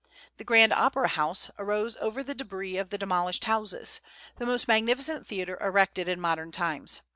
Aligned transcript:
The 0.37 0.43
Grand 0.43 0.73
Opera 0.73 1.09
House 1.09 1.51
arose 1.59 1.95
over 1.97 2.23
the 2.23 2.33
débris 2.33 2.81
of 2.81 2.89
the 2.89 2.97
demolished 2.97 3.43
houses, 3.43 4.01
the 4.37 4.47
most 4.47 4.67
magnificent 4.67 5.27
theatre 5.27 5.59
erected 5.61 6.07
in 6.07 6.19
modern 6.19 6.51
times. 6.51 7.01